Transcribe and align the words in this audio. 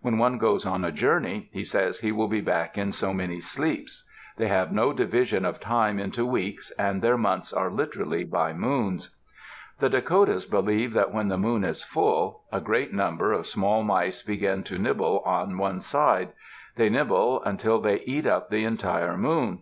When 0.00 0.16
one 0.16 0.38
goes 0.38 0.64
on 0.64 0.82
a 0.82 0.90
journey, 0.90 1.50
he 1.52 1.62
says 1.62 2.00
he 2.00 2.10
will 2.10 2.26
be 2.26 2.40
back 2.40 2.78
in 2.78 2.90
so 2.90 3.12
many 3.12 3.38
sleeps. 3.38 4.08
They 4.38 4.48
have 4.48 4.72
no 4.72 4.94
division 4.94 5.44
of 5.44 5.60
time 5.60 5.98
into 5.98 6.24
weeks, 6.24 6.70
and 6.78 7.02
their 7.02 7.18
months 7.18 7.52
are 7.52 7.70
literally 7.70 8.24
by 8.24 8.54
moons. 8.54 9.14
The 9.78 9.90
Dakotas 9.90 10.46
believe 10.46 10.94
that 10.94 11.12
when 11.12 11.28
the 11.28 11.36
moon 11.36 11.64
is 11.64 11.82
full, 11.82 12.44
a 12.50 12.62
great 12.62 12.94
number 12.94 13.30
of 13.34 13.46
small 13.46 13.82
mice 13.82 14.22
begin 14.22 14.62
to 14.62 14.78
nibble 14.78 15.22
on 15.26 15.58
one 15.58 15.82
side. 15.82 16.32
They 16.76 16.88
nibble 16.88 17.42
until 17.44 17.78
they 17.78 18.00
eat 18.06 18.24
up 18.24 18.48
the 18.48 18.64
entire 18.64 19.18
moon. 19.18 19.56